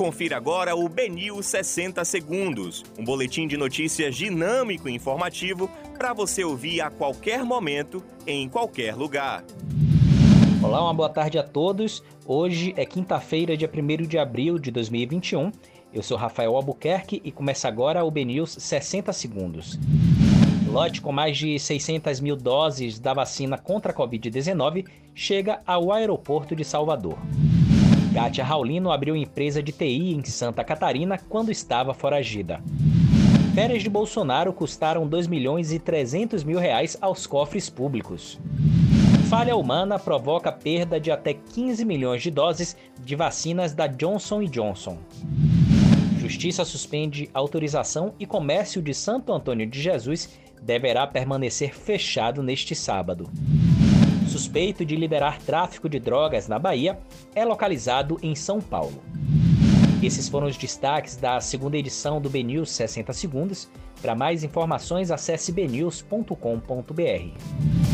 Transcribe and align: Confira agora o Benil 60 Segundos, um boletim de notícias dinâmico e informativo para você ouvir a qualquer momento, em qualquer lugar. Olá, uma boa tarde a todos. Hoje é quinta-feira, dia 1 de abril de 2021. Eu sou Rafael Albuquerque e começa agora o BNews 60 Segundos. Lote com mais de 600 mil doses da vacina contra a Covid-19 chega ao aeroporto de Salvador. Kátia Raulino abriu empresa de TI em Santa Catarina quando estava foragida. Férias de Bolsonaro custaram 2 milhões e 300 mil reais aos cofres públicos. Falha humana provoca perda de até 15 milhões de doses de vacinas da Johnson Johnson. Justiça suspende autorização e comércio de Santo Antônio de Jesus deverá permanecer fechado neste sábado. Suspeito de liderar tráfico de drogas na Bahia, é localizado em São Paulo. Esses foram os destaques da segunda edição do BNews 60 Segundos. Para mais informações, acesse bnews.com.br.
Confira 0.00 0.38
agora 0.38 0.74
o 0.74 0.88
Benil 0.88 1.42
60 1.42 2.02
Segundos, 2.06 2.82
um 2.98 3.04
boletim 3.04 3.46
de 3.46 3.58
notícias 3.58 4.16
dinâmico 4.16 4.88
e 4.88 4.94
informativo 4.94 5.70
para 5.98 6.14
você 6.14 6.42
ouvir 6.42 6.80
a 6.80 6.88
qualquer 6.88 7.44
momento, 7.44 8.02
em 8.26 8.48
qualquer 8.48 8.94
lugar. 8.94 9.44
Olá, 10.62 10.82
uma 10.82 10.94
boa 10.94 11.10
tarde 11.10 11.38
a 11.38 11.42
todos. 11.42 12.02
Hoje 12.24 12.72
é 12.78 12.86
quinta-feira, 12.86 13.54
dia 13.58 13.70
1 13.70 14.06
de 14.06 14.16
abril 14.16 14.58
de 14.58 14.70
2021. 14.70 15.52
Eu 15.92 16.02
sou 16.02 16.16
Rafael 16.16 16.56
Albuquerque 16.56 17.20
e 17.22 17.30
começa 17.30 17.68
agora 17.68 18.02
o 18.02 18.10
BNews 18.10 18.56
60 18.58 19.12
Segundos. 19.12 19.78
Lote 20.66 21.02
com 21.02 21.12
mais 21.12 21.36
de 21.36 21.58
600 21.58 22.20
mil 22.20 22.36
doses 22.36 22.98
da 22.98 23.12
vacina 23.12 23.58
contra 23.58 23.92
a 23.92 23.94
Covid-19 23.94 24.86
chega 25.14 25.60
ao 25.66 25.92
aeroporto 25.92 26.56
de 26.56 26.64
Salvador. 26.64 27.18
Kátia 28.12 28.44
Raulino 28.44 28.90
abriu 28.90 29.14
empresa 29.14 29.62
de 29.62 29.70
TI 29.70 30.14
em 30.14 30.24
Santa 30.24 30.64
Catarina 30.64 31.16
quando 31.28 31.52
estava 31.52 31.94
foragida. 31.94 32.60
Férias 33.54 33.84
de 33.84 33.88
Bolsonaro 33.88 34.52
custaram 34.52 35.06
2 35.06 35.28
milhões 35.28 35.72
e 35.72 35.78
300 35.78 36.42
mil 36.42 36.58
reais 36.58 36.98
aos 37.00 37.24
cofres 37.26 37.70
públicos. 37.70 38.38
Falha 39.28 39.54
humana 39.54 39.96
provoca 39.96 40.50
perda 40.50 40.98
de 40.98 41.12
até 41.12 41.34
15 41.34 41.84
milhões 41.84 42.20
de 42.20 42.32
doses 42.32 42.76
de 42.98 43.14
vacinas 43.14 43.74
da 43.74 43.86
Johnson 43.86 44.42
Johnson. 44.44 44.98
Justiça 46.18 46.64
suspende 46.64 47.30
autorização 47.32 48.12
e 48.18 48.26
comércio 48.26 48.82
de 48.82 48.92
Santo 48.92 49.32
Antônio 49.32 49.66
de 49.66 49.80
Jesus 49.80 50.36
deverá 50.60 51.06
permanecer 51.06 51.74
fechado 51.74 52.42
neste 52.42 52.74
sábado. 52.74 53.30
Suspeito 54.30 54.84
de 54.84 54.94
liderar 54.94 55.40
tráfico 55.40 55.88
de 55.88 55.98
drogas 55.98 56.46
na 56.46 56.56
Bahia, 56.56 57.00
é 57.34 57.44
localizado 57.44 58.16
em 58.22 58.36
São 58.36 58.60
Paulo. 58.60 59.02
Esses 60.00 60.28
foram 60.28 60.46
os 60.46 60.56
destaques 60.56 61.16
da 61.16 61.40
segunda 61.40 61.76
edição 61.76 62.20
do 62.20 62.30
BNews 62.30 62.70
60 62.70 63.12
Segundos. 63.12 63.68
Para 64.00 64.14
mais 64.14 64.44
informações, 64.44 65.10
acesse 65.10 65.50
bnews.com.br. 65.50 67.89